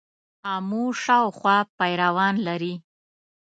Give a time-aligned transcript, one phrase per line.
[0.53, 2.73] آمو شاوخوا پیروان لري.